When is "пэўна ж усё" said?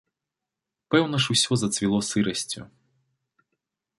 0.93-1.53